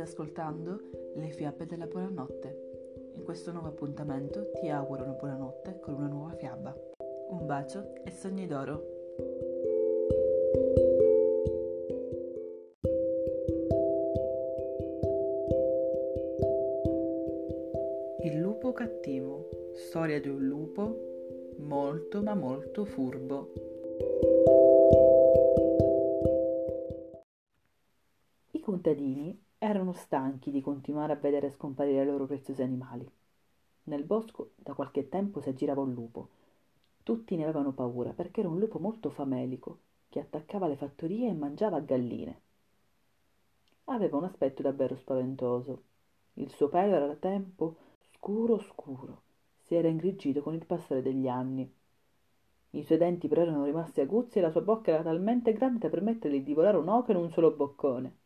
ascoltando 0.00 0.80
Le 1.16 1.28
fiabe 1.28 1.66
della 1.66 1.84
buonanotte. 1.84 3.12
In 3.16 3.22
questo 3.22 3.52
nuovo 3.52 3.68
appuntamento 3.68 4.50
ti 4.52 4.70
auguro 4.70 5.02
una 5.02 5.12
buonanotte 5.12 5.78
con 5.78 5.92
una 5.92 6.06
nuova 6.06 6.32
fiaba. 6.32 6.74
Un 7.28 7.44
bacio 7.44 7.92
e 8.02 8.10
sogni 8.10 8.46
d'oro. 8.46 8.82
Il 18.22 18.38
lupo 18.38 18.72
cattivo. 18.72 19.50
Storia 19.74 20.18
di 20.18 20.28
un 20.28 20.46
lupo 20.46 21.54
molto 21.58 22.22
ma 22.22 22.34
molto 22.34 22.86
furbo. 22.86 24.69
Contadini 28.70 29.36
erano 29.58 29.92
stanchi 29.92 30.52
di 30.52 30.60
continuare 30.60 31.12
a 31.12 31.16
vedere 31.16 31.50
scomparire 31.50 32.02
i 32.02 32.06
loro 32.06 32.26
preziosi 32.26 32.62
animali. 32.62 33.04
Nel 33.84 34.04
bosco 34.04 34.52
da 34.54 34.74
qualche 34.74 35.08
tempo 35.08 35.40
si 35.40 35.48
aggirava 35.48 35.80
un 35.80 35.92
lupo. 35.92 36.28
Tutti 37.02 37.34
ne 37.34 37.42
avevano 37.42 37.72
paura 37.72 38.12
perché 38.12 38.40
era 38.40 38.48
un 38.48 38.60
lupo 38.60 38.78
molto 38.78 39.10
famelico 39.10 39.80
che 40.08 40.20
attaccava 40.20 40.68
le 40.68 40.76
fattorie 40.76 41.28
e 41.28 41.34
mangiava 41.34 41.80
galline. 41.80 42.40
Aveva 43.86 44.18
un 44.18 44.24
aspetto 44.24 44.62
davvero 44.62 44.94
spaventoso. 44.94 45.82
Il 46.34 46.52
suo 46.52 46.68
pelo 46.68 46.94
era 46.94 47.08
da 47.08 47.16
tempo 47.16 47.74
scuro 48.12 48.60
scuro, 48.60 49.22
si 49.58 49.74
era 49.74 49.88
ingrigito 49.88 50.42
con 50.42 50.54
il 50.54 50.64
passare 50.64 51.02
degli 51.02 51.26
anni. 51.26 51.68
I 52.70 52.84
suoi 52.84 52.98
denti 52.98 53.26
però 53.26 53.42
erano 53.42 53.64
rimasti 53.64 54.00
aguzzi 54.00 54.38
e 54.38 54.42
la 54.42 54.52
sua 54.52 54.60
bocca 54.60 54.92
era 54.92 55.02
talmente 55.02 55.52
grande 55.52 55.80
da 55.80 55.88
permettergli 55.88 56.36
di 56.36 56.44
divorare 56.44 56.76
un 56.76 56.86
oca 56.86 57.10
in 57.10 57.18
un 57.18 57.32
solo 57.32 57.50
boccone. 57.50 58.18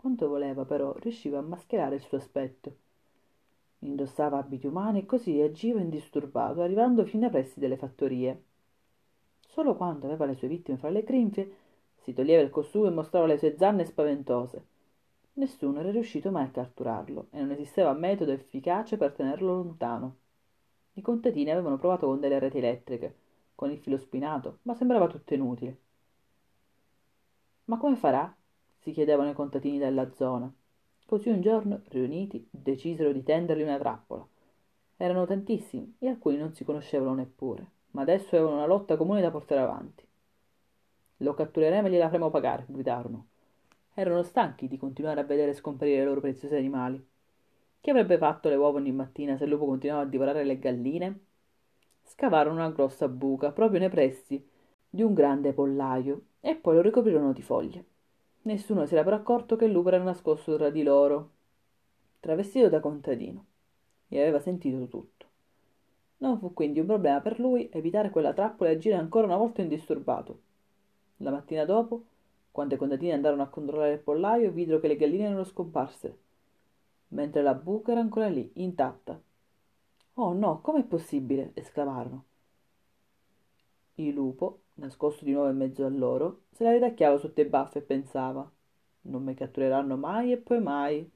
Quanto 0.00 0.28
voleva, 0.28 0.64
però, 0.64 0.94
riusciva 0.96 1.40
a 1.40 1.42
mascherare 1.42 1.96
il 1.96 2.00
suo 2.00 2.16
aspetto. 2.16 2.74
Indossava 3.80 4.38
abiti 4.38 4.66
umani 4.66 5.00
e 5.00 5.04
così 5.04 5.38
agiva 5.42 5.78
indisturbato, 5.78 6.62
arrivando 6.62 7.04
fino 7.04 7.26
ai 7.26 7.30
pressi 7.30 7.60
delle 7.60 7.76
fattorie. 7.76 8.42
Solo 9.46 9.76
quando 9.76 10.06
aveva 10.06 10.24
le 10.24 10.32
sue 10.32 10.48
vittime 10.48 10.78
fra 10.78 10.88
le 10.88 11.02
grinfie, 11.02 11.54
si 11.98 12.14
toglieva 12.14 12.40
il 12.40 12.48
costume 12.48 12.88
e 12.88 12.92
mostrava 12.92 13.26
le 13.26 13.36
sue 13.36 13.56
zanne 13.58 13.84
spaventose. 13.84 14.64
Nessuno 15.34 15.80
era 15.80 15.90
riuscito 15.90 16.30
mai 16.30 16.44
a 16.44 16.50
catturarlo 16.50 17.26
e 17.28 17.38
non 17.38 17.50
esisteva 17.50 17.92
metodo 17.92 18.32
efficace 18.32 18.96
per 18.96 19.12
tenerlo 19.12 19.52
lontano. 19.52 20.16
I 20.94 21.02
contadini 21.02 21.50
avevano 21.50 21.76
provato 21.76 22.06
con 22.06 22.20
delle 22.20 22.38
reti 22.38 22.56
elettriche, 22.56 23.14
con 23.54 23.70
il 23.70 23.76
filo 23.76 23.98
spinato, 23.98 24.60
ma 24.62 24.72
sembrava 24.72 25.08
tutto 25.08 25.34
inutile. 25.34 25.78
Ma 27.66 27.76
come 27.76 27.96
farà? 27.96 28.34
Si 28.80 28.92
chiedevano 28.92 29.30
i 29.30 29.34
contadini 29.34 29.78
della 29.78 30.10
zona. 30.12 30.52
Così 31.06 31.28
un 31.28 31.40
giorno, 31.40 31.82
riuniti, 31.88 32.46
decisero 32.50 33.12
di 33.12 33.22
tendergli 33.22 33.62
una 33.62 33.78
trappola. 33.78 34.26
Erano 34.96 35.26
tantissimi 35.26 35.96
e 35.98 36.08
alcuni 36.08 36.36
non 36.36 36.54
si 36.54 36.64
conoscevano 36.64 37.14
neppure, 37.14 37.66
ma 37.92 38.02
adesso 38.02 38.36
avevano 38.36 38.56
una 38.56 38.66
lotta 38.66 38.96
comune 38.96 39.20
da 39.20 39.30
portare 39.30 39.60
avanti. 39.60 40.06
Lo 41.18 41.34
cattureremo 41.34 41.88
e 41.88 41.90
gliela 41.90 42.06
faremo 42.06 42.30
pagare, 42.30 42.64
gridarono. 42.68 43.26
Erano 43.94 44.22
stanchi 44.22 44.68
di 44.68 44.78
continuare 44.78 45.20
a 45.20 45.24
vedere 45.24 45.52
scomparire 45.52 46.02
i 46.02 46.04
loro 46.04 46.20
preziosi 46.20 46.54
animali. 46.54 47.04
Chi 47.80 47.90
avrebbe 47.90 48.18
fatto 48.18 48.48
le 48.48 48.56
uova 48.56 48.78
ogni 48.78 48.92
mattina 48.92 49.36
se 49.36 49.44
il 49.44 49.50
lupo 49.50 49.66
continuava 49.66 50.02
a 50.02 50.06
divorare 50.06 50.44
le 50.44 50.58
galline? 50.58 51.20
Scavarono 52.02 52.56
una 52.56 52.70
grossa 52.70 53.08
buca 53.08 53.52
proprio 53.52 53.80
nei 53.80 53.88
pressi 53.88 54.42
di 54.88 55.02
un 55.02 55.12
grande 55.12 55.52
pollaio 55.52 56.22
e 56.40 56.54
poi 56.54 56.74
lo 56.74 56.82
ricoprirono 56.82 57.32
di 57.32 57.42
foglie. 57.42 57.84
Nessuno 58.42 58.86
si 58.86 58.94
era 58.94 59.04
però 59.04 59.16
accorto 59.16 59.56
che 59.56 59.66
il 59.66 59.72
lupo 59.72 59.88
era 59.88 60.02
nascosto 60.02 60.56
tra 60.56 60.70
di 60.70 60.82
loro, 60.82 61.30
travestito 62.20 62.70
da 62.70 62.80
contadino, 62.80 63.44
e 64.08 64.20
aveva 64.20 64.40
sentito 64.40 64.86
tutto. 64.88 65.26
Non 66.18 66.38
fu 66.38 66.54
quindi 66.54 66.80
un 66.80 66.86
problema 66.86 67.20
per 67.20 67.38
lui 67.38 67.68
evitare 67.72 68.10
quella 68.10 68.32
trappola 68.32 68.70
e 68.70 68.74
agire 68.74 68.94
ancora 68.94 69.26
una 69.26 69.36
volta 69.36 69.60
indisturbato. 69.60 70.40
La 71.18 71.30
mattina 71.30 71.66
dopo, 71.66 72.04
quando 72.50 72.74
i 72.74 72.78
contadini 72.78 73.12
andarono 73.12 73.42
a 73.42 73.48
controllare 73.48 73.92
il 73.92 74.00
pollaio, 74.00 74.50
videro 74.50 74.80
che 74.80 74.88
le 74.88 74.96
galline 74.96 75.24
erano 75.24 75.44
scomparse, 75.44 76.18
mentre 77.08 77.42
la 77.42 77.54
buca 77.54 77.92
era 77.92 78.00
ancora 78.00 78.28
lì, 78.28 78.50
intatta. 78.54 79.20
Oh 80.14 80.32
no, 80.32 80.60
com'è 80.60 80.82
possibile? 80.84 81.52
esclamarono. 81.54 82.24
Il 83.96 84.14
lupo, 84.14 84.62
nascosto 84.80 85.24
di 85.24 85.32
nuovo 85.32 85.48
in 85.50 85.56
mezzo 85.56 85.84
a 85.84 85.88
loro, 85.88 86.44
se 86.50 86.64
la 86.64 86.72
ridacchiava 86.72 87.18
sotto 87.18 87.40
i 87.40 87.44
baffi 87.44 87.78
e 87.78 87.82
pensava 87.82 88.50
non 89.02 89.22
mi 89.24 89.34
cattureranno 89.34 89.96
mai 89.96 90.32
e 90.32 90.38
poi 90.38 90.60
mai. 90.62 91.10